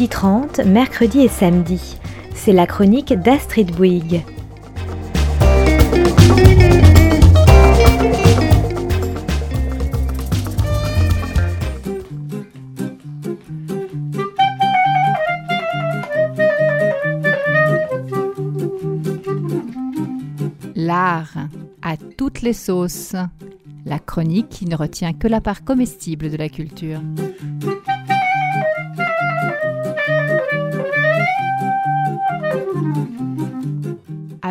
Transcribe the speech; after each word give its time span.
midi 0.00 0.08
30, 0.08 0.60
mercredi 0.60 1.20
et 1.20 1.28
samedi. 1.28 1.98
C'est 2.34 2.54
la 2.54 2.66
chronique 2.66 3.12
d'Astrid 3.12 3.70
Bouygues. 3.76 4.24
L'art 20.74 21.34
à 21.82 21.98
toutes 22.16 22.40
les 22.40 22.54
sauces. 22.54 23.16
La 23.84 23.98
chronique 23.98 24.48
qui 24.48 24.64
ne 24.64 24.76
retient 24.76 25.12
que 25.12 25.28
la 25.28 25.42
part 25.42 25.62
comestible 25.62 26.30
de 26.30 26.38
la 26.38 26.48
culture. 26.48 27.00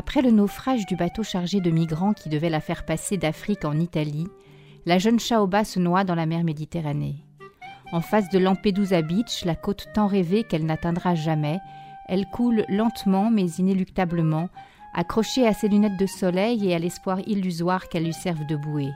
Après 0.10 0.24
le 0.24 0.32
naufrage 0.32 0.88
du 0.88 0.96
bateau 0.96 1.22
chargé 1.22 1.62
de 1.62 1.70
migrants 1.70 2.14
qui 2.14 2.30
devait 2.30 2.50
la 2.50 2.62
faire 2.62 2.84
passer 2.84 3.16
d'Afrique 3.16 3.64
en 3.64 3.80
Italie, 3.80 4.26
la 4.88 4.98
jeune 4.98 5.20
Chaoba 5.20 5.64
se 5.64 5.80
noie 5.80 6.04
dans 6.04 6.16
la 6.16 6.26
mer 6.26 6.44
Méditerranée. 6.44 7.24
En 7.92 8.02
face 8.02 8.28
de 8.30 8.40
Lampedusa 8.40 9.04
Beach, 9.04 9.46
la 9.46 9.54
côte 9.54 9.86
tant 9.94 10.08
rêvée 10.08 10.46
qu'elle 10.46 10.66
n'atteindra 10.66 11.14
jamais, 11.14 11.60
elle 12.08 12.26
coule 12.26 12.66
lentement 12.70 13.30
mais 13.30 13.46
inéluctablement, 13.60 14.50
accrochée 14.96 15.46
à 15.46 15.54
ses 15.54 15.68
lunettes 15.68 16.00
de 16.00 16.08
soleil 16.08 16.68
et 16.68 16.74
à 16.74 16.80
l'espoir 16.80 17.20
illusoire 17.28 17.88
qu'elle 17.88 18.06
lui 18.06 18.14
serve 18.14 18.48
de 18.48 18.56
bouée. 18.56 18.90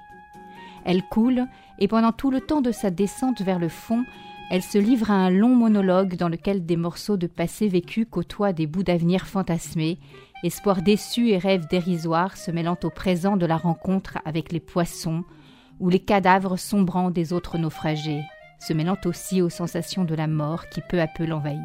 Elle 0.84 1.03
coule, 1.03 1.45
et 1.77 1.88
pendant 1.88 2.11
tout 2.11 2.31
le 2.31 2.41
temps 2.41 2.61
de 2.61 2.72
sa 2.72 2.89
descente 2.89 3.44
vers 3.44 3.59
le 3.59 3.70
fond, 3.70 4.03
elle 4.50 4.64
se 4.64 4.80
livre 4.80 5.11
à 5.11 5.14
un 5.14 5.30
long 5.30 5.55
monologue 5.55 6.16
dans 6.16 6.27
lequel 6.27 6.66
des 6.66 6.75
morceaux 6.75 7.17
de 7.17 7.27
passé 7.27 7.67
vécu 7.67 8.08
côtoient 8.08 8.52
des 8.52 8.66
bouts 8.66 8.81
d'avenir 8.81 9.27
fantasmés, 9.27 10.00
espoirs 10.44 10.81
déçus 10.81 11.30
et 11.30 11.38
rêves 11.38 11.67
dérisoires 11.67 12.38
se 12.38 12.52
mêlant 12.52 12.77
au 12.83 12.89
présent 12.89 13.38
de 13.38 13.45
la 13.45 13.58
rencontre 13.58 14.19
avec 14.25 14.52
les 14.52 14.59
poissons, 14.59 15.23
ou 15.80 15.89
les 15.89 15.99
cadavres 15.99 16.58
sombrants 16.58 17.11
des 17.11 17.33
autres 17.33 17.58
naufragés, 17.58 18.22
se 18.59 18.73
mêlant 18.73 18.97
aussi 19.05 19.41
aux 19.41 19.49
sensations 19.49 20.05
de 20.05 20.16
la 20.16 20.27
mort 20.27 20.69
qui 20.69 20.81
peu 20.81 21.02
à 21.02 21.08
peu 21.08 21.25
l'envahit. 21.25 21.59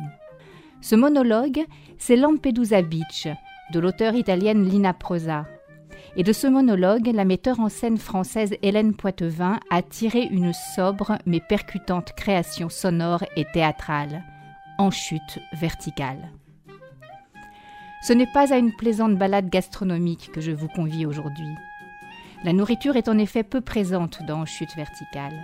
Ce 0.80 0.94
monologue, 0.94 1.64
c'est 1.98 2.16
Lampedusa 2.16 2.82
Beach, 2.82 3.28
de 3.72 3.80
l'auteure 3.80 4.14
italienne 4.14 4.64
Lina 4.64 4.94
Prosa. 4.94 5.46
Et 6.16 6.22
de 6.22 6.32
ce 6.32 6.46
monologue, 6.46 7.10
la 7.12 7.24
metteur 7.24 7.60
en 7.60 7.68
scène 7.68 7.98
française 7.98 8.54
Hélène 8.62 8.94
Poitevin 8.94 9.60
a 9.70 9.82
tiré 9.82 10.22
une 10.22 10.52
sobre 10.74 11.18
mais 11.26 11.40
percutante 11.40 12.12
création 12.12 12.68
sonore 12.68 13.24
et 13.36 13.44
théâtrale, 13.52 14.22
en 14.78 14.90
chute 14.90 15.40
verticale. 15.52 16.30
Ce 18.00 18.12
n'est 18.12 18.30
pas 18.32 18.52
à 18.52 18.58
une 18.58 18.72
plaisante 18.72 19.16
balade 19.16 19.50
gastronomique 19.50 20.30
que 20.32 20.40
je 20.40 20.52
vous 20.52 20.68
convie 20.68 21.04
aujourd'hui. 21.04 21.54
La 22.44 22.52
nourriture 22.52 22.96
est 22.96 23.08
en 23.08 23.18
effet 23.18 23.42
peu 23.42 23.60
présente 23.60 24.22
dans 24.26 24.46
Chute 24.46 24.76
verticale. 24.76 25.34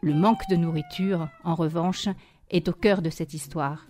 Le 0.00 0.14
manque 0.14 0.48
de 0.48 0.56
nourriture, 0.56 1.28
en 1.42 1.56
revanche, 1.56 2.08
est 2.50 2.68
au 2.68 2.72
cœur 2.72 3.02
de 3.02 3.10
cette 3.10 3.34
histoire. 3.34 3.86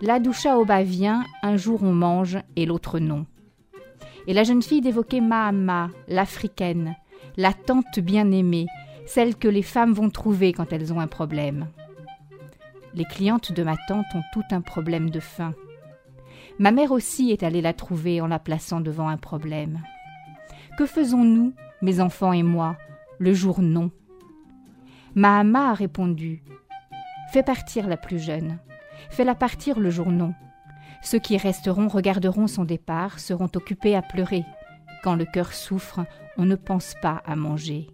La 0.00 0.20
doucha 0.20 0.56
au 0.56 0.64
bas 0.64 0.84
vient, 0.84 1.24
un 1.42 1.56
jour 1.56 1.82
on 1.82 1.92
mange 1.92 2.38
et 2.54 2.66
l'autre 2.66 3.00
non. 3.00 3.26
Et 4.26 4.32
la 4.32 4.44
jeune 4.44 4.62
fille 4.62 4.80
d'évoquer 4.80 5.20
Mahama, 5.20 5.90
l'africaine, 6.08 6.94
la 7.36 7.52
tante 7.52 7.98
bien-aimée, 7.98 8.66
celle 9.06 9.36
que 9.36 9.48
les 9.48 9.62
femmes 9.62 9.92
vont 9.92 10.10
trouver 10.10 10.52
quand 10.52 10.72
elles 10.72 10.92
ont 10.92 11.00
un 11.00 11.08
problème. 11.08 11.68
Les 12.94 13.04
clientes 13.04 13.52
de 13.52 13.62
ma 13.64 13.76
tante 13.88 14.06
ont 14.14 14.22
tout 14.32 14.44
un 14.52 14.60
problème 14.60 15.10
de 15.10 15.20
faim. 15.20 15.54
Ma 16.58 16.70
mère 16.70 16.92
aussi 16.92 17.30
est 17.30 17.42
allée 17.42 17.60
la 17.60 17.72
trouver 17.72 18.20
en 18.20 18.28
la 18.28 18.38
plaçant 18.38 18.80
devant 18.80 19.08
un 19.08 19.16
problème. 19.16 19.82
Que 20.78 20.86
faisons-nous, 20.86 21.52
mes 21.82 22.00
enfants 22.00 22.32
et 22.32 22.42
moi, 22.42 22.76
le 23.18 23.34
jour 23.34 23.60
non? 23.60 23.90
Mahama 25.14 25.70
a 25.70 25.74
répondu 25.74 26.42
Fais 27.32 27.42
partir 27.42 27.88
la 27.88 27.96
plus 27.96 28.20
jeune. 28.20 28.58
Fais-la 29.10 29.34
partir 29.34 29.80
le 29.80 29.90
jour 29.90 30.10
non. 30.10 30.34
Ceux 31.02 31.18
qui 31.18 31.36
resteront 31.36 31.88
regarderont 31.88 32.46
son 32.46 32.64
départ, 32.64 33.18
seront 33.18 33.50
occupés 33.54 33.96
à 33.96 34.02
pleurer. 34.02 34.44
Quand 35.02 35.16
le 35.16 35.24
cœur 35.24 35.52
souffre, 35.52 36.06
on 36.38 36.44
ne 36.46 36.54
pense 36.54 36.94
pas 37.02 37.22
à 37.26 37.36
manger. 37.36 37.88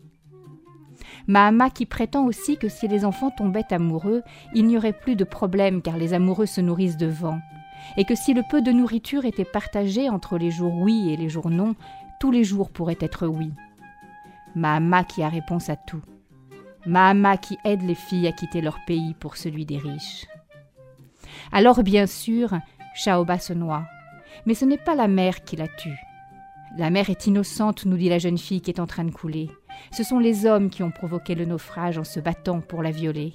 Mahama 1.27 1.71
qui 1.71 1.87
prétend 1.87 2.27
aussi 2.27 2.57
que 2.57 2.69
si 2.69 2.89
les 2.89 3.05
enfants 3.05 3.31
tombaient 3.31 3.73
amoureux, 3.73 4.23
il 4.55 4.67
n'y 4.67 4.77
aurait 4.77 4.93
plus 4.93 5.17
de 5.17 5.25
problème 5.25 5.83
car 5.83 5.97
les 5.97 6.13
amoureux 6.15 6.47
se 6.47 6.61
nourrissent 6.61 6.97
de 6.97 7.07
vent, 7.07 7.41
et 7.97 8.05
que 8.05 8.15
si 8.15 8.35
le 8.35 8.43
peu 8.49 8.63
de 8.63 8.73
nourriture 8.73 9.25
était 9.25 9.45
partagé 9.45 10.09
entre 10.09 10.39
les 10.39 10.51
jours 10.51 10.75
oui 10.75 11.11
et 11.13 11.17
les 11.17 11.29
jours 11.29 11.51
non, 11.51 11.75
tous 12.21 12.31
les 12.31 12.45
jours 12.45 12.71
pourraient 12.71 12.99
être 13.01 13.27
oui. 13.27 13.53
Mahama 14.55 15.05
qui 15.05 15.23
a 15.23 15.29
réponse 15.29 15.71
à 15.71 15.77
tout. 15.77 16.03
Mahama 16.87 17.37
qui 17.37 17.59
aide 17.65 17.83
les 17.83 17.95
filles 17.95 18.27
à 18.27 18.33
quitter 18.33 18.61
leur 18.61 18.79
pays 18.87 19.15
pour 19.15 19.37
celui 19.37 19.65
des 19.67 19.79
riches. 19.79 20.27
Alors 21.53 21.83
bien 21.83 22.07
sûr, 22.07 22.53
Shaoba 22.95 23.39
se 23.39 23.53
noie. 23.53 23.85
Mais 24.47 24.55
ce 24.55 24.65
n'est 24.65 24.79
pas 24.79 24.95
la 24.95 25.09
mer 25.09 25.45
qui 25.45 25.57
la 25.57 25.69
tue. 25.69 25.99
La 26.77 26.91
mer 26.91 27.11
est 27.11 27.27
innocente, 27.27 27.85
nous 27.85 27.97
dit 27.97 28.09
la 28.09 28.19
jeune 28.19 28.39
fille 28.39 28.61
qui 28.61 28.71
est 28.71 28.81
en 28.81 28.87
train 28.87 29.05
de 29.05 29.11
couler. 29.11 29.51
Ce 29.93 30.05
sont 30.05 30.19
les 30.19 30.47
hommes 30.47 30.71
qui 30.71 30.83
ont 30.83 30.91
provoqué 30.91 31.35
le 31.35 31.45
naufrage 31.45 31.99
en 31.99 32.05
se 32.05 32.21
battant 32.21 32.61
pour 32.61 32.83
la 32.83 32.91
violer. 32.91 33.35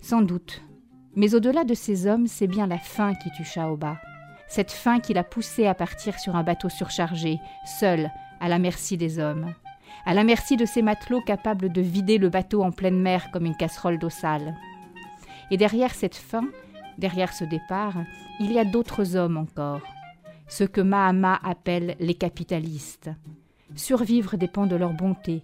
Sans 0.00 0.22
doute. 0.22 0.62
Mais 1.18 1.34
au-delà 1.34 1.64
de 1.64 1.74
ces 1.74 2.06
hommes, 2.06 2.28
c'est 2.28 2.46
bien 2.46 2.68
la 2.68 2.78
faim 2.78 3.12
qui 3.12 3.32
tue 3.32 3.44
Shaoba. 3.44 4.00
Cette 4.46 4.70
faim 4.70 5.00
qui 5.00 5.14
l'a 5.14 5.24
poussée 5.24 5.66
à 5.66 5.74
partir 5.74 6.16
sur 6.20 6.36
un 6.36 6.44
bateau 6.44 6.68
surchargé, 6.68 7.40
seul, 7.80 8.12
à 8.38 8.48
la 8.48 8.60
merci 8.60 8.96
des 8.96 9.18
hommes. 9.18 9.52
À 10.06 10.14
la 10.14 10.22
merci 10.22 10.56
de 10.56 10.64
ces 10.64 10.80
matelots 10.80 11.20
capables 11.20 11.72
de 11.72 11.80
vider 11.80 12.18
le 12.18 12.28
bateau 12.28 12.62
en 12.62 12.70
pleine 12.70 13.00
mer 13.00 13.32
comme 13.32 13.46
une 13.46 13.56
casserole 13.56 13.98
d'eau 13.98 14.10
sale. 14.10 14.54
Et 15.50 15.56
derrière 15.56 15.92
cette 15.92 16.14
faim, 16.14 16.50
derrière 16.98 17.32
ce 17.32 17.42
départ, 17.42 17.94
il 18.38 18.52
y 18.52 18.60
a 18.60 18.64
d'autres 18.64 19.16
hommes 19.16 19.38
encore, 19.38 19.82
ceux 20.46 20.68
que 20.68 20.80
Mahama 20.80 21.40
appelle 21.42 21.96
les 21.98 22.14
capitalistes. 22.14 23.10
Survivre 23.74 24.36
dépend 24.36 24.66
de 24.68 24.76
leur 24.76 24.92
bonté. 24.92 25.42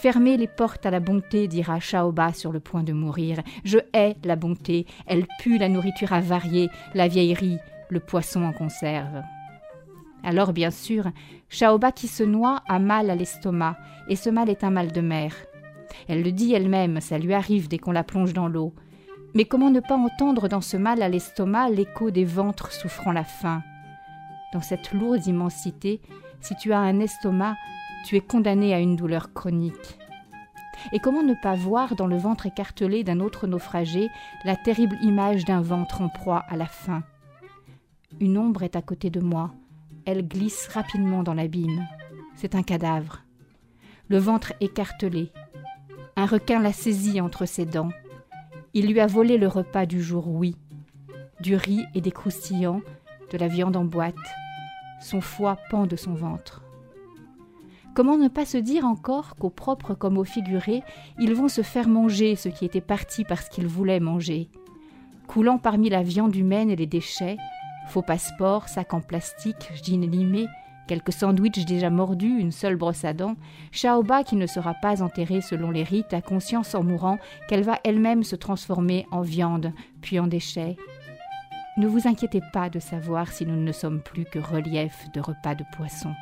Fermez 0.00 0.38
les 0.38 0.46
portes 0.46 0.86
à 0.86 0.90
la 0.90 0.98
bonté, 0.98 1.46
dira 1.46 1.78
Shaoba 1.78 2.32
sur 2.32 2.52
le 2.52 2.60
point 2.60 2.82
de 2.82 2.94
mourir. 2.94 3.42
Je 3.64 3.76
hais 3.92 4.16
la 4.24 4.34
bonté, 4.34 4.86
elle 5.06 5.26
pue 5.40 5.58
la 5.58 5.68
nourriture 5.68 6.14
avariée, 6.14 6.70
la 6.94 7.06
vieillerie, 7.06 7.58
le 7.90 8.00
poisson 8.00 8.42
en 8.44 8.54
conserve. 8.54 9.20
Alors, 10.24 10.54
bien 10.54 10.70
sûr, 10.70 11.04
Shaoba 11.50 11.92
qui 11.92 12.08
se 12.08 12.22
noie 12.22 12.62
a 12.66 12.78
mal 12.78 13.10
à 13.10 13.14
l'estomac, 13.14 13.76
et 14.08 14.16
ce 14.16 14.30
mal 14.30 14.48
est 14.48 14.64
un 14.64 14.70
mal 14.70 14.90
de 14.90 15.02
mer. 15.02 15.34
Elle 16.08 16.22
le 16.22 16.32
dit 16.32 16.54
elle-même, 16.54 17.02
ça 17.02 17.18
lui 17.18 17.34
arrive 17.34 17.68
dès 17.68 17.76
qu'on 17.76 17.92
la 17.92 18.02
plonge 18.02 18.32
dans 18.32 18.48
l'eau. 18.48 18.72
Mais 19.34 19.44
comment 19.44 19.68
ne 19.68 19.80
pas 19.80 19.98
entendre 19.98 20.48
dans 20.48 20.62
ce 20.62 20.78
mal 20.78 21.02
à 21.02 21.10
l'estomac 21.10 21.68
l'écho 21.68 22.10
des 22.10 22.24
ventres 22.24 22.72
souffrant 22.72 23.12
la 23.12 23.24
faim? 23.24 23.62
Dans 24.54 24.62
cette 24.62 24.94
lourde 24.94 25.26
immensité, 25.26 26.00
si 26.40 26.56
tu 26.56 26.72
as 26.72 26.78
un 26.78 27.00
estomac, 27.00 27.54
tu 28.04 28.16
es 28.16 28.20
condamné 28.20 28.74
à 28.74 28.80
une 28.80 28.96
douleur 28.96 29.32
chronique. 29.32 29.98
Et 30.92 30.98
comment 30.98 31.22
ne 31.22 31.34
pas 31.34 31.54
voir 31.54 31.94
dans 31.94 32.06
le 32.06 32.16
ventre 32.16 32.46
écartelé 32.46 33.04
d'un 33.04 33.20
autre 33.20 33.46
naufragé 33.46 34.08
la 34.44 34.56
terrible 34.56 34.96
image 35.02 35.44
d'un 35.44 35.60
ventre 35.60 36.00
en 36.00 36.08
proie 36.08 36.44
à 36.48 36.56
la 36.56 36.66
faim? 36.66 37.02
Une 38.18 38.38
ombre 38.38 38.62
est 38.62 38.76
à 38.76 38.82
côté 38.82 39.10
de 39.10 39.20
moi, 39.20 39.52
elle 40.06 40.26
glisse 40.26 40.68
rapidement 40.68 41.22
dans 41.22 41.34
l'abîme. 41.34 41.86
C'est 42.34 42.54
un 42.54 42.62
cadavre. 42.62 43.22
Le 44.08 44.18
ventre 44.18 44.54
écartelé. 44.60 45.30
Un 46.16 46.26
requin 46.26 46.60
l'a 46.60 46.72
saisi 46.72 47.20
entre 47.20 47.46
ses 47.46 47.66
dents. 47.66 47.90
Il 48.74 48.90
lui 48.90 49.00
a 49.00 49.06
volé 49.06 49.38
le 49.38 49.46
repas 49.46 49.86
du 49.86 50.02
jour, 50.02 50.28
oui. 50.28 50.56
Du 51.40 51.54
riz 51.54 51.84
et 51.94 52.00
des 52.00 52.10
croustillants, 52.10 52.82
de 53.30 53.38
la 53.38 53.48
viande 53.48 53.76
en 53.76 53.84
boîte. 53.84 54.14
Son 55.00 55.20
foie 55.20 55.58
pend 55.70 55.86
de 55.86 55.96
son 55.96 56.14
ventre. 56.14 56.62
Comment 57.94 58.16
ne 58.16 58.28
pas 58.28 58.44
se 58.44 58.56
dire 58.56 58.84
encore 58.84 59.34
qu'au 59.36 59.50
propre 59.50 59.94
comme 59.94 60.16
au 60.16 60.24
figuré, 60.24 60.82
ils 61.18 61.34
vont 61.34 61.48
se 61.48 61.62
faire 61.62 61.88
manger 61.88 62.36
ce 62.36 62.48
qui 62.48 62.64
était 62.64 62.80
parti 62.80 63.24
parce 63.24 63.48
qu'ils 63.48 63.66
voulaient 63.66 64.00
manger. 64.00 64.48
Coulant 65.26 65.58
parmi 65.58 65.90
la 65.90 66.02
viande 66.02 66.34
humaine 66.34 66.70
et 66.70 66.76
les 66.76 66.86
déchets, 66.86 67.36
faux 67.88 68.02
passeports, 68.02 68.68
sacs 68.68 68.94
en 68.94 69.00
plastique, 69.00 69.70
jeans 69.82 70.08
limés, 70.08 70.46
quelques 70.86 71.12
sandwichs 71.12 71.64
déjà 71.66 71.90
mordus, 71.90 72.38
une 72.38 72.52
seule 72.52 72.76
brosse 72.76 73.04
à 73.04 73.12
dents, 73.12 73.36
Shaoba, 73.72 74.22
qui 74.22 74.36
ne 74.36 74.46
sera 74.46 74.74
pas 74.74 75.02
enterrée 75.02 75.40
selon 75.40 75.70
les 75.70 75.82
rites, 75.82 76.14
a 76.14 76.20
conscience 76.20 76.74
en 76.74 76.84
mourant 76.84 77.18
qu'elle 77.48 77.64
va 77.64 77.80
elle-même 77.84 78.22
se 78.22 78.36
transformer 78.36 79.06
en 79.10 79.22
viande, 79.22 79.72
puis 80.00 80.20
en 80.20 80.28
déchets. 80.28 80.76
Ne 81.76 81.86
vous 81.86 82.06
inquiétez 82.06 82.40
pas 82.52 82.70
de 82.70 82.78
savoir 82.78 83.32
si 83.32 83.46
nous 83.46 83.56
ne 83.56 83.72
sommes 83.72 84.00
plus 84.00 84.24
que 84.24 84.38
relief 84.38 85.08
de 85.12 85.20
repas 85.20 85.54
de 85.54 85.64
poisson. 85.76 86.12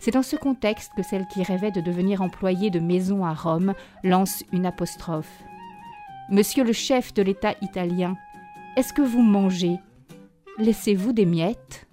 C'est 0.00 0.12
dans 0.12 0.22
ce 0.22 0.34
contexte 0.34 0.92
que 0.96 1.02
celle 1.02 1.26
qui 1.26 1.42
rêvait 1.42 1.70
de 1.70 1.82
devenir 1.82 2.22
employée 2.22 2.70
de 2.70 2.80
maison 2.80 3.22
à 3.26 3.34
Rome 3.34 3.74
lance 4.02 4.42
une 4.50 4.64
apostrophe. 4.64 5.44
Monsieur 6.30 6.64
le 6.64 6.72
chef 6.72 7.12
de 7.12 7.20
l'État 7.20 7.54
italien, 7.60 8.16
est-ce 8.76 8.94
que 8.94 9.02
vous 9.02 9.20
mangez? 9.20 9.76
Laissez-vous 10.56 11.12
des 11.12 11.26
miettes? 11.26 11.86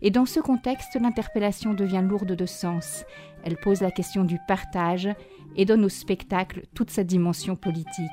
Et 0.00 0.10
dans 0.10 0.24
ce 0.24 0.40
contexte, 0.40 0.98
l'interpellation 0.98 1.74
devient 1.74 2.02
lourde 2.02 2.32
de 2.32 2.46
sens. 2.46 3.04
Elle 3.44 3.58
pose 3.58 3.82
la 3.82 3.90
question 3.90 4.24
du 4.24 4.38
partage 4.48 5.08
et 5.54 5.66
donne 5.66 5.84
au 5.84 5.90
spectacle 5.90 6.62
toute 6.74 6.90
sa 6.90 7.04
dimension 7.04 7.56
politique. 7.56 8.08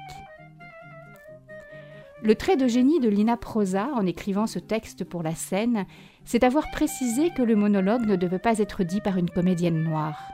Le 2.21 2.35
trait 2.35 2.57
de 2.57 2.67
génie 2.67 2.99
de 2.99 3.07
Lina 3.07 3.37
Prosa, 3.37 3.87
en 3.93 4.05
écrivant 4.05 4.47
ce 4.47 4.57
texte 4.57 5.03
pour 5.03 5.21
la 5.21 5.35
scène, 5.35 5.85
c'est 6.25 6.39
d'avoir 6.39 6.69
précisé 6.71 7.29
que 7.29 7.41
le 7.41 7.55
monologue 7.55 8.05
ne 8.05 8.15
devait 8.15 8.39
pas 8.39 8.59
être 8.59 8.83
dit 8.83 9.01
par 9.01 9.17
une 9.17 9.29
comédienne 9.29 9.83
noire. 9.83 10.31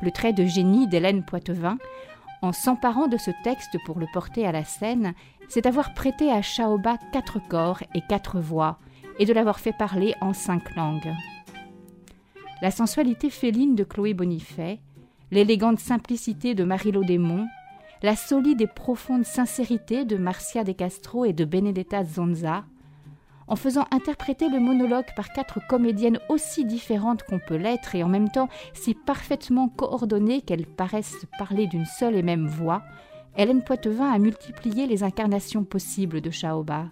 Le 0.00 0.10
trait 0.10 0.32
de 0.32 0.44
génie 0.44 0.88
d'Hélène 0.88 1.24
Poitevin, 1.24 1.78
en 2.42 2.52
s'emparant 2.52 3.06
de 3.06 3.16
ce 3.16 3.30
texte 3.42 3.76
pour 3.84 3.98
le 3.98 4.06
porter 4.12 4.46
à 4.46 4.52
la 4.52 4.64
scène, 4.64 5.14
c'est 5.48 5.62
d'avoir 5.62 5.94
prêté 5.94 6.30
à 6.30 6.42
Chaoba 6.42 6.98
quatre 7.12 7.38
corps 7.48 7.82
et 7.94 8.02
quatre 8.08 8.38
voix, 8.38 8.78
et 9.18 9.24
de 9.24 9.32
l'avoir 9.32 9.60
fait 9.60 9.72
parler 9.72 10.14
en 10.20 10.32
cinq 10.32 10.74
langues. 10.76 11.12
La 12.62 12.70
sensualité 12.70 13.30
féline 13.30 13.74
de 13.74 13.84
Chloé 13.84 14.14
Bonifay, 14.14 14.80
l'élégante 15.30 15.80
simplicité 15.80 16.54
de 16.54 16.64
Marie 16.64 16.92
Desmond, 16.92 17.46
la 18.02 18.16
solide 18.16 18.60
et 18.60 18.66
profonde 18.66 19.24
sincérité 19.24 20.04
de 20.04 20.16
Marcia 20.16 20.64
de 20.64 20.72
Castro 20.72 21.24
et 21.24 21.32
de 21.32 21.44
Benedetta 21.44 22.04
Zonza, 22.04 22.64
en 23.48 23.56
faisant 23.56 23.86
interpréter 23.90 24.48
le 24.48 24.60
monologue 24.60 25.14
par 25.16 25.32
quatre 25.32 25.60
comédiennes 25.66 26.18
aussi 26.28 26.64
différentes 26.64 27.22
qu'on 27.22 27.38
peut 27.38 27.56
l'être 27.56 27.94
et 27.94 28.02
en 28.02 28.08
même 28.08 28.30
temps 28.30 28.48
si 28.72 28.94
parfaitement 28.94 29.68
coordonnées 29.68 30.42
qu'elles 30.42 30.66
paraissent 30.66 31.26
parler 31.38 31.66
d'une 31.66 31.86
seule 31.86 32.16
et 32.16 32.22
même 32.22 32.46
voix, 32.46 32.82
Hélène 33.36 33.62
Poitevin 33.62 34.10
a 34.10 34.18
multiplié 34.18 34.86
les 34.86 35.02
incarnations 35.02 35.64
possibles 35.64 36.20
de 36.20 36.30
Chaoba 36.30 36.86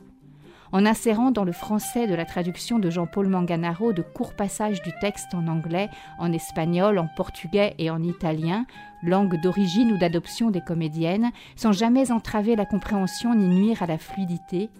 en 0.73 0.87
insérant 0.87 1.31
dans 1.31 1.45
le 1.45 1.53
français 1.53 2.07
de 2.07 2.15
la 2.15 2.25
traduction 2.25 2.79
de 2.79 2.91
Jean-Paul 2.91 3.29
Manganaro 3.29 3.93
de 3.93 4.03
courts 4.03 4.35
passages 4.35 4.83
du 4.83 4.91
texte 5.01 5.35
en 5.35 5.47
anglais, 5.47 5.91
en 6.19 6.33
espagnol, 6.33 6.99
en 6.99 7.07
portugais 7.15 7.75
et 7.79 7.91
en 7.91 8.03
italien, 8.03 8.65
langue 9.03 9.41
d'origine 9.41 9.93
ou 9.93 9.99
d'adoption 9.99 10.51
des 10.51 10.63
comédiennes, 10.63 11.31
sans 11.57 11.73
jamais 11.73 12.11
entraver 12.11 12.57
la 12.57 12.65
compréhension 12.65 13.35
ni 13.35 13.47
nuire 13.49 13.83
à 13.83 13.87
la 13.87 13.99
fluidité. 13.99 14.71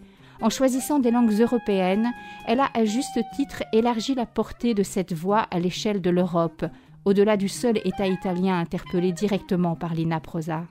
En 0.41 0.51
choisissant 0.51 0.99
des 0.99 1.11
langues 1.11 1.41
européennes, 1.41 2.13
elle 2.47 2.61
a 2.61 2.71
à 2.75 2.85
juste 2.85 3.21
titre 3.35 3.63
élargi 3.73 4.15
la 4.15 4.27
portée 4.27 4.75
de 4.75 4.83
cette 4.83 5.13
voix 5.13 5.47
à 5.51 5.59
l'échelle 5.61 6.01
de 6.01 6.11
l'Europe, 6.11 6.65
au-delà 7.05 7.37
du 7.37 7.49
seul 7.49 7.79
État 7.85 8.07
italien 8.07 8.59
interpellé 8.59 9.13
directement 9.13 9.77
par 9.77 9.95
Lina 9.95 10.21
Prosa. 10.21 10.65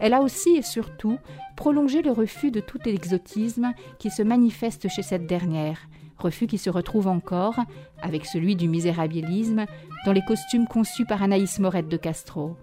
Elle 0.00 0.14
a 0.14 0.22
aussi 0.22 0.50
et 0.56 0.62
surtout 0.62 1.18
prolongé 1.56 2.02
le 2.02 2.10
refus 2.10 2.50
de 2.50 2.60
tout 2.60 2.80
exotisme 2.86 3.72
qui 3.98 4.10
se 4.10 4.22
manifeste 4.22 4.88
chez 4.88 5.02
cette 5.02 5.26
dernière, 5.26 5.88
refus 6.18 6.46
qui 6.46 6.58
se 6.58 6.70
retrouve 6.70 7.06
encore, 7.06 7.56
avec 8.02 8.26
celui 8.26 8.56
du 8.56 8.68
misérabilisme, 8.68 9.66
dans 10.04 10.12
les 10.12 10.22
costumes 10.22 10.66
conçus 10.66 11.04
par 11.04 11.22
Anaïs 11.22 11.58
Morette 11.58 11.88
de 11.88 11.96
Castro. 11.96 12.56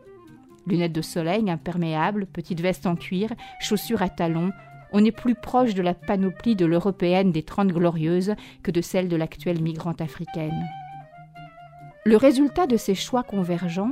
Lunettes 0.68 0.94
de 0.94 1.01
soleil 1.01 1.50
imperméables, 1.50 2.25
petite 2.25 2.62
veste 2.62 2.88
en 2.88 2.95
cuir, 2.95 3.30
chaussures 3.60 4.01
à 4.01 4.10
talons, 4.10 4.51
on 4.95 5.03
est 5.03 5.12
plus 5.12 5.36
proche 5.36 5.74
de 5.74 5.81
la 5.81 5.94
panoplie 5.94 6.56
de 6.56 6.65
l'européenne 6.65 7.33
des 7.33 7.44
Trente 7.44 7.68
Glorieuses 7.68 8.33
que 8.63 8.71
de 8.71 8.80
celle 8.80 9.09
de 9.09 9.18
l'actuelle 9.18 9.62
migrante 9.62 10.00
africaine. 10.00 10.65
Le 12.06 12.15
résultat 12.15 12.65
de 12.65 12.77
ces 12.77 12.95
choix 12.95 13.21
convergents, 13.21 13.92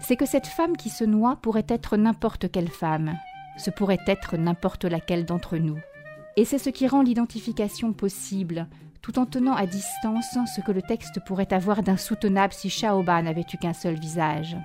c'est 0.00 0.16
que 0.16 0.24
cette 0.24 0.46
femme 0.46 0.78
qui 0.78 0.88
se 0.88 1.04
noie 1.04 1.36
pourrait 1.42 1.66
être 1.68 1.98
n'importe 1.98 2.50
quelle 2.50 2.70
femme, 2.70 3.18
ce 3.58 3.68
pourrait 3.68 3.98
être 4.06 4.38
n'importe 4.38 4.86
laquelle 4.86 5.26
d'entre 5.26 5.58
nous. 5.58 5.78
Et 6.38 6.46
c'est 6.46 6.56
ce 6.56 6.70
qui 6.70 6.88
rend 6.88 7.02
l'identification 7.02 7.92
possible, 7.92 8.68
tout 9.02 9.18
en 9.18 9.26
tenant 9.26 9.54
à 9.54 9.66
distance 9.66 10.38
ce 10.56 10.62
que 10.62 10.72
le 10.72 10.80
texte 10.80 11.20
pourrait 11.26 11.52
avoir 11.52 11.82
d'insoutenable 11.82 12.54
si 12.54 12.70
Shaoba 12.70 13.20
n'avait 13.20 13.44
eu 13.52 13.58
qu'un 13.58 13.74
seul 13.74 13.96
visage. 13.96 14.56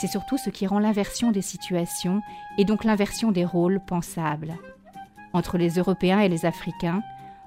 C'est 0.00 0.06
surtout 0.06 0.38
ce 0.38 0.48
qui 0.48 0.66
rend 0.66 0.78
l'inversion 0.78 1.30
des 1.30 1.42
situations, 1.42 2.22
et 2.56 2.64
donc 2.64 2.84
l'inversion 2.84 3.32
des 3.32 3.44
rôles, 3.44 3.80
pensable. 3.86 4.54
Entre 5.34 5.58
les 5.58 5.74
Européens 5.74 6.20
et 6.20 6.30
les 6.30 6.46
Africains, 6.46 7.02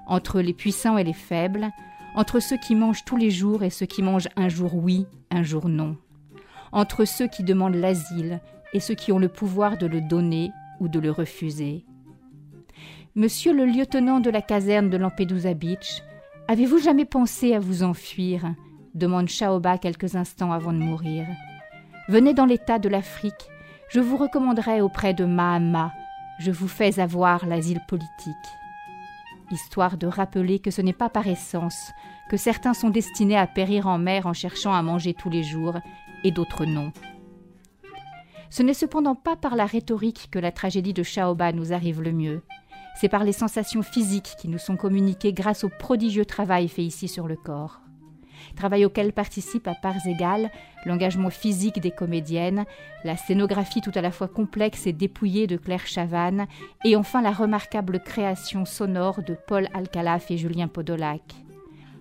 entre 0.06 0.40
les 0.40 0.54
puissants 0.54 0.98
et 0.98 1.04
les 1.04 1.12
faibles, 1.12 1.70
entre 2.14 2.38
ceux 2.38 2.56
qui 2.56 2.76
mangent 2.76 3.04
tous 3.04 3.16
les 3.16 3.30
jours 3.30 3.64
et 3.64 3.70
ceux 3.70 3.86
qui 3.86 4.02
mangent 4.02 4.28
un 4.36 4.48
jour 4.48 4.76
oui, 4.76 5.06
un 5.32 5.42
jour 5.42 5.68
non 5.68 5.96
entre 6.72 7.04
ceux 7.04 7.26
qui 7.26 7.42
demandent 7.42 7.74
l'asile 7.74 8.40
et 8.72 8.80
ceux 8.80 8.94
qui 8.94 9.12
ont 9.12 9.18
le 9.18 9.28
pouvoir 9.28 9.78
de 9.78 9.86
le 9.86 10.00
donner 10.00 10.50
ou 10.80 10.88
de 10.88 10.98
le 10.98 11.10
refuser. 11.10 11.84
Monsieur 13.14 13.52
le 13.52 13.64
lieutenant 13.64 14.20
de 14.20 14.30
la 14.30 14.42
caserne 14.42 14.90
de 14.90 14.96
Lampedusa 14.96 15.54
Beach, 15.54 16.02
avez-vous 16.46 16.78
jamais 16.78 17.04
pensé 17.04 17.54
à 17.54 17.60
vous 17.60 17.82
enfuir? 17.82 18.54
demande 18.94 19.28
Chaoba 19.28 19.78
quelques 19.78 20.16
instants 20.16 20.52
avant 20.52 20.72
de 20.72 20.78
mourir. 20.78 21.26
Venez 22.08 22.34
dans 22.34 22.46
l'état 22.46 22.78
de 22.78 22.88
l'Afrique, 22.88 23.48
je 23.90 24.00
vous 24.00 24.16
recommanderai 24.16 24.80
auprès 24.80 25.14
de 25.14 25.24
Mahama, 25.24 25.92
je 26.38 26.50
vous 26.50 26.68
fais 26.68 27.00
avoir 27.00 27.46
l'asile 27.46 27.80
politique. 27.88 28.36
Histoire 29.50 29.96
de 29.96 30.06
rappeler 30.06 30.58
que 30.58 30.70
ce 30.70 30.82
n'est 30.82 30.92
pas 30.92 31.08
par 31.08 31.26
essence, 31.26 31.92
que 32.30 32.36
certains 32.36 32.74
sont 32.74 32.90
destinés 32.90 33.38
à 33.38 33.46
périr 33.46 33.86
en 33.86 33.98
mer 33.98 34.26
en 34.26 34.32
cherchant 34.32 34.74
à 34.74 34.82
manger 34.82 35.14
tous 35.14 35.30
les 35.30 35.42
jours, 35.42 35.76
et 36.24 36.30
d'autres 36.30 36.64
non. 36.64 36.92
Ce 38.50 38.62
n'est 38.62 38.74
cependant 38.74 39.14
pas 39.14 39.36
par 39.36 39.56
la 39.56 39.66
rhétorique 39.66 40.28
que 40.30 40.38
la 40.38 40.52
tragédie 40.52 40.94
de 40.94 41.02
Shaoba 41.02 41.52
nous 41.52 41.72
arrive 41.72 42.02
le 42.02 42.12
mieux. 42.12 42.42
C'est 43.00 43.08
par 43.08 43.24
les 43.24 43.32
sensations 43.32 43.82
physiques 43.82 44.34
qui 44.40 44.48
nous 44.48 44.58
sont 44.58 44.76
communiquées 44.76 45.32
grâce 45.32 45.64
au 45.64 45.68
prodigieux 45.68 46.24
travail 46.24 46.68
fait 46.68 46.84
ici 46.84 47.08
sur 47.08 47.28
le 47.28 47.36
corps. 47.36 47.80
Travail 48.56 48.84
auquel 48.84 49.12
participe 49.12 49.68
à 49.68 49.74
parts 49.74 50.06
égales 50.06 50.50
l'engagement 50.86 51.30
physique 51.30 51.80
des 51.80 51.90
comédiennes, 51.90 52.64
la 53.04 53.16
scénographie 53.16 53.80
tout 53.80 53.92
à 53.94 54.00
la 54.00 54.10
fois 54.10 54.28
complexe 54.28 54.86
et 54.86 54.92
dépouillée 54.92 55.46
de 55.46 55.56
Claire 55.56 55.86
Chavannes, 55.86 56.46
et 56.84 56.96
enfin 56.96 57.22
la 57.22 57.32
remarquable 57.32 58.00
création 58.00 58.64
sonore 58.64 59.22
de 59.22 59.36
Paul 59.46 59.68
Alcalaf 59.74 60.30
et 60.30 60.38
Julien 60.38 60.68
Podolac. 60.68 61.22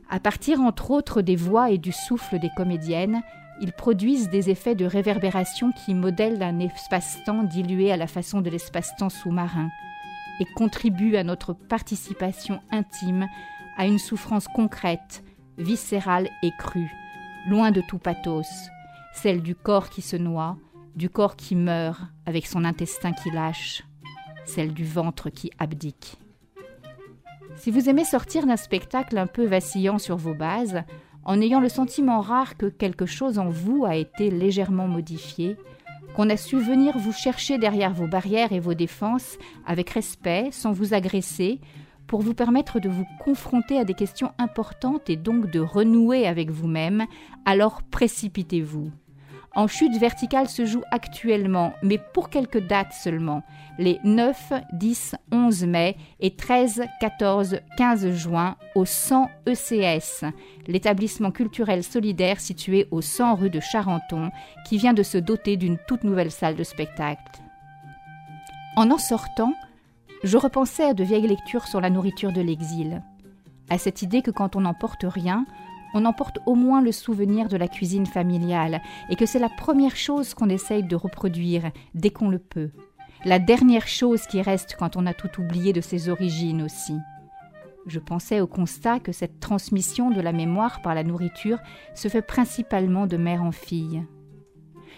À 0.09 0.19
partir 0.19 0.61
entre 0.61 0.91
autres 0.91 1.21
des 1.21 1.35
voix 1.35 1.69
et 1.69 1.77
du 1.77 1.91
souffle 1.91 2.39
des 2.39 2.49
comédiennes, 2.55 3.21
ils 3.59 3.73
produisent 3.73 4.29
des 4.29 4.49
effets 4.49 4.75
de 4.75 4.85
réverbération 4.85 5.71
qui 5.71 5.93
modèlent 5.93 6.43
un 6.43 6.59
espace-temps 6.59 7.43
dilué 7.43 7.91
à 7.91 7.97
la 7.97 8.07
façon 8.07 8.41
de 8.41 8.49
l'espace-temps 8.49 9.09
sous-marin 9.09 9.69
et 10.39 10.45
contribuent 10.55 11.17
à 11.17 11.23
notre 11.23 11.53
participation 11.53 12.61
intime 12.71 13.27
à 13.77 13.85
une 13.85 13.99
souffrance 13.99 14.47
concrète, 14.47 15.23
viscérale 15.57 16.29
et 16.43 16.51
crue, 16.57 16.91
loin 17.49 17.71
de 17.71 17.81
tout 17.81 17.97
pathos, 17.97 18.47
celle 19.13 19.41
du 19.41 19.55
corps 19.55 19.89
qui 19.89 20.01
se 20.01 20.15
noie, 20.15 20.57
du 20.95 21.09
corps 21.09 21.35
qui 21.35 21.55
meurt 21.55 22.01
avec 22.25 22.47
son 22.47 22.65
intestin 22.65 23.13
qui 23.13 23.31
lâche, 23.31 23.83
celle 24.45 24.73
du 24.73 24.85
ventre 24.85 25.29
qui 25.29 25.51
abdique. 25.59 26.17
Si 27.55 27.71
vous 27.71 27.89
aimez 27.89 28.05
sortir 28.05 28.45
d'un 28.45 28.57
spectacle 28.57 29.17
un 29.17 29.27
peu 29.27 29.45
vacillant 29.45 29.97
sur 29.97 30.17
vos 30.17 30.35
bases, 30.35 30.83
en 31.23 31.41
ayant 31.41 31.59
le 31.59 31.69
sentiment 31.69 32.21
rare 32.21 32.55
que 32.55 32.67
quelque 32.67 33.05
chose 33.05 33.37
en 33.39 33.49
vous 33.49 33.85
a 33.85 33.95
été 33.95 34.29
légèrement 34.29 34.87
modifié, 34.87 35.57
qu'on 36.15 36.29
a 36.29 36.37
su 36.37 36.57
venir 36.57 36.97
vous 36.97 37.11
chercher 37.11 37.57
derrière 37.57 37.93
vos 37.93 38.07
barrières 38.07 38.53
et 38.53 38.59
vos 38.59 38.73
défenses 38.73 39.37
avec 39.65 39.89
respect, 39.89 40.49
sans 40.51 40.71
vous 40.71 40.93
agresser, 40.93 41.59
pour 42.07 42.21
vous 42.21 42.33
permettre 42.33 42.79
de 42.79 42.89
vous 42.89 43.05
confronter 43.23 43.77
à 43.77 43.83
des 43.83 43.93
questions 43.93 44.31
importantes 44.37 45.09
et 45.09 45.17
donc 45.17 45.51
de 45.51 45.59
renouer 45.59 46.25
avec 46.25 46.49
vous-même, 46.49 47.05
alors 47.45 47.81
précipitez-vous. 47.83 48.91
En 49.57 49.65
chute 49.65 49.97
verticale 49.97 50.47
se 50.47 50.65
joue 50.65 50.83
actuellement, 50.91 51.73
mais 51.81 51.97
pour 51.97 52.29
quelques 52.29 52.59
dates 52.59 52.93
seulement, 52.93 53.41
les 53.79 53.99
9, 54.03 54.53
10, 54.73 55.15
11 55.31 55.65
mai 55.65 55.97
et 56.19 56.35
13, 56.35 56.83
14, 56.99 57.61
15 57.75 58.11
juin 58.11 58.55
au 58.75 58.85
100 58.85 59.27
ECS, 59.47 60.25
l'établissement 60.67 61.31
culturel 61.31 61.83
solidaire 61.83 62.39
situé 62.39 62.87
au 62.91 63.01
100 63.01 63.33
rue 63.33 63.49
de 63.49 63.59
Charenton, 63.59 64.29
qui 64.67 64.77
vient 64.77 64.93
de 64.93 65.01
se 65.01 65.17
doter 65.17 65.57
d'une 65.57 65.79
toute 65.87 66.03
nouvelle 66.03 66.31
salle 66.31 66.55
de 66.55 66.63
spectacle. 66.63 67.23
En 68.75 68.91
en 68.91 68.99
sortant, 68.99 69.55
je 70.23 70.37
repensais 70.37 70.83
à 70.83 70.93
de 70.93 71.03
vieilles 71.03 71.27
lectures 71.27 71.67
sur 71.67 71.81
la 71.81 71.89
nourriture 71.89 72.31
de 72.31 72.41
l'exil, 72.41 73.03
à 73.69 73.77
cette 73.77 74.01
idée 74.01 74.21
que 74.21 74.31
quand 74.31 74.55
on 74.55 74.61
n'emporte 74.61 75.05
rien, 75.07 75.45
on 75.93 76.05
emporte 76.05 76.39
au 76.45 76.55
moins 76.55 76.81
le 76.81 76.91
souvenir 76.91 77.47
de 77.47 77.57
la 77.57 77.67
cuisine 77.67 78.05
familiale 78.05 78.81
et 79.09 79.15
que 79.15 79.25
c'est 79.25 79.39
la 79.39 79.49
première 79.49 79.95
chose 79.95 80.33
qu'on 80.33 80.49
essaye 80.49 80.83
de 80.83 80.95
reproduire 80.95 81.71
dès 81.93 82.09
qu'on 82.09 82.29
le 82.29 82.39
peut. 82.39 82.71
La 83.25 83.39
dernière 83.39 83.87
chose 83.87 84.27
qui 84.27 84.41
reste 84.41 84.75
quand 84.77 84.95
on 84.95 85.05
a 85.05 85.13
tout 85.13 85.41
oublié 85.41 85.73
de 85.73 85.81
ses 85.81 86.09
origines 86.09 86.61
aussi. 86.61 86.97
Je 87.87 87.99
pensais 87.99 88.41
au 88.41 88.47
constat 88.47 88.99
que 88.99 89.11
cette 89.11 89.39
transmission 89.39 90.11
de 90.11 90.21
la 90.21 90.33
mémoire 90.33 90.81
par 90.81 90.93
la 90.93 91.03
nourriture 91.03 91.59
se 91.95 92.09
fait 92.09 92.21
principalement 92.21 93.07
de 93.07 93.17
mère 93.17 93.43
en 93.43 93.51
fille. 93.51 94.03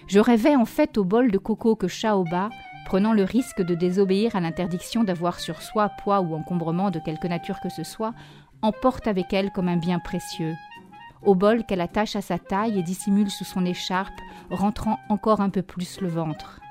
Je 0.07 0.19
rêvais 0.19 0.55
en 0.55 0.65
fait 0.65 0.97
au 0.97 1.03
bol 1.03 1.29
de 1.29 1.37
coco 1.37 1.75
que 1.75 1.87
Shaoba, 1.87 2.49
prenant 2.89 3.13
le 3.13 3.23
risque 3.23 3.61
de 3.61 3.75
désobéir 3.75 4.35
à 4.35 4.39
l'interdiction 4.39 5.03
d'avoir 5.03 5.39
sur 5.39 5.61
soi 5.61 5.89
poids 5.89 6.21
ou 6.21 6.33
encombrement 6.33 6.89
de 6.89 6.97
quelque 6.97 7.27
nature 7.27 7.59
que 7.61 7.69
ce 7.69 7.83
soit, 7.83 8.15
emporte 8.63 9.05
avec 9.07 9.31
elle 9.31 9.51
comme 9.51 9.67
un 9.67 9.77
bien 9.77 9.99
précieux. 9.99 10.55
Au 11.21 11.35
bol 11.35 11.65
qu'elle 11.65 11.81
attache 11.81 12.15
à 12.15 12.21
sa 12.21 12.39
taille 12.39 12.79
et 12.79 12.81
dissimule 12.81 13.29
sous 13.29 13.43
son 13.43 13.63
écharpe, 13.63 14.19
rentrant 14.49 14.97
encore 15.09 15.39
un 15.39 15.51
peu 15.51 15.61
plus 15.61 16.01
le 16.01 16.07
ventre. 16.07 16.61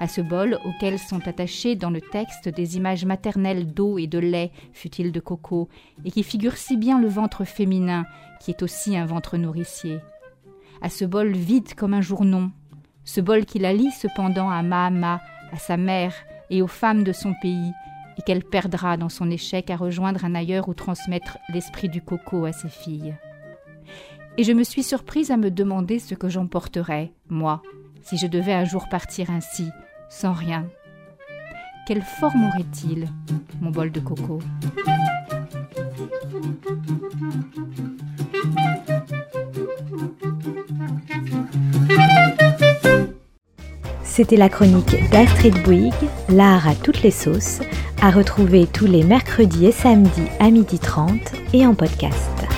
À 0.00 0.08
ce 0.08 0.20
bol 0.20 0.58
auquel 0.64 0.98
sont 0.98 1.28
attachées 1.28 1.76
dans 1.76 1.90
le 1.90 2.00
texte 2.00 2.48
des 2.48 2.76
images 2.76 3.04
maternelles 3.04 3.72
d'eau 3.72 3.98
et 3.98 4.08
de 4.08 4.18
lait, 4.18 4.50
fut-il 4.72 5.12
de 5.12 5.20
coco, 5.20 5.68
et 6.04 6.10
qui 6.10 6.24
figure 6.24 6.56
si 6.56 6.76
bien 6.76 7.00
le 7.00 7.06
ventre 7.06 7.44
féminin, 7.44 8.04
qui 8.40 8.50
est 8.50 8.64
aussi 8.64 8.96
un 8.96 9.06
ventre 9.06 9.36
nourricier. 9.36 10.00
À 10.80 10.88
ce 10.88 11.04
bol 11.04 11.30
vide 11.30 11.74
comme 11.74 11.94
un 11.94 12.00
journon, 12.00 12.50
ce 13.04 13.20
bol 13.20 13.44
qui 13.44 13.60
la 13.60 13.72
lie 13.72 13.92
cependant 13.92 14.50
à 14.50 14.62
Mahama, 14.62 15.20
à 15.52 15.56
sa 15.56 15.76
mère 15.76 16.14
et 16.50 16.62
aux 16.62 16.66
femmes 16.66 17.04
de 17.04 17.12
son 17.12 17.34
pays, 17.40 17.72
et 18.18 18.22
qu'elle 18.22 18.44
perdra 18.44 18.96
dans 18.96 19.08
son 19.08 19.30
échec 19.30 19.70
à 19.70 19.76
rejoindre 19.76 20.24
un 20.24 20.34
ailleurs 20.34 20.68
ou 20.68 20.74
transmettre 20.74 21.38
l'esprit 21.48 21.88
du 21.88 22.02
coco 22.02 22.44
à 22.44 22.52
ses 22.52 22.68
filles. 22.68 23.14
Et 24.38 24.44
je 24.44 24.52
me 24.52 24.64
suis 24.64 24.82
surprise 24.82 25.30
à 25.30 25.36
me 25.36 25.50
demander 25.50 25.98
ce 25.98 26.14
que 26.14 26.28
j'emporterais, 26.28 27.12
moi, 27.28 27.62
si 28.02 28.16
je 28.16 28.26
devais 28.26 28.54
un 28.54 28.64
jour 28.64 28.88
partir 28.88 29.30
ainsi, 29.30 29.68
sans 30.08 30.32
rien. 30.32 30.66
Quelle 31.86 32.02
forme 32.02 32.48
aurait-il, 32.48 33.08
mon 33.60 33.70
bol 33.70 33.90
de 33.90 34.00
coco? 34.00 34.38
C'était 44.14 44.36
la 44.36 44.50
chronique 44.50 45.08
d'Astrid 45.10 45.54
Bouygues, 45.62 45.94
l'art 46.28 46.68
à 46.68 46.74
toutes 46.74 47.02
les 47.02 47.10
sauces, 47.10 47.60
à 48.02 48.10
retrouver 48.10 48.66
tous 48.66 48.84
les 48.84 49.04
mercredis 49.04 49.64
et 49.64 49.72
samedis 49.72 50.28
à 50.38 50.50
12h30 50.50 51.18
et 51.54 51.66
en 51.66 51.74
podcast. 51.74 52.51